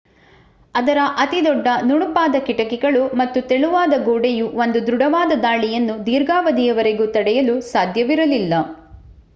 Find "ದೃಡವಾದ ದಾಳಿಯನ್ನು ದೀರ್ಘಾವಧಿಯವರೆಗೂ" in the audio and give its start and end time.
4.87-7.07